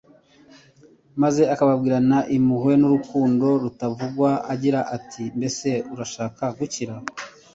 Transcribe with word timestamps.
maze 1.21 1.41
akababwirana 1.53 2.17
impuhwe 2.35 2.73
n'urukundo 2.77 3.47
rutavugwa 3.63 4.29
agira 4.53 4.79
ati: 4.95 5.23
"Mbese 5.37 5.69
urashaka 5.93 6.43
gukira?" 6.57 6.93